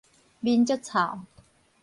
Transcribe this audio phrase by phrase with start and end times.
[0.39, 1.27] 面足臭